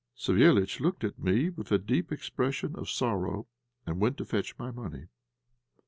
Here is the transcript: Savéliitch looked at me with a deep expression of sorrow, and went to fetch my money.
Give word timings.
Savéliitch 0.17 0.79
looked 0.79 1.03
at 1.03 1.19
me 1.19 1.51
with 1.51 1.71
a 1.71 1.77
deep 1.77 2.11
expression 2.11 2.75
of 2.75 2.89
sorrow, 2.89 3.45
and 3.85 3.99
went 4.01 4.17
to 4.17 4.25
fetch 4.25 4.57
my 4.57 4.71
money. 4.71 5.09